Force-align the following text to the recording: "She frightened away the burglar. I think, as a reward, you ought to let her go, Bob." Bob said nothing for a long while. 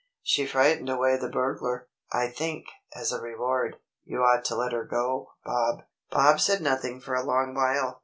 "She 0.23 0.47
frightened 0.47 0.89
away 0.89 1.15
the 1.17 1.29
burglar. 1.29 1.87
I 2.11 2.29
think, 2.29 2.65
as 2.95 3.11
a 3.11 3.21
reward, 3.21 3.77
you 4.03 4.23
ought 4.23 4.43
to 4.45 4.55
let 4.55 4.71
her 4.73 4.83
go, 4.83 5.33
Bob." 5.45 5.83
Bob 6.09 6.39
said 6.41 6.61
nothing 6.63 6.99
for 6.99 7.13
a 7.13 7.21
long 7.23 7.53
while. 7.53 7.99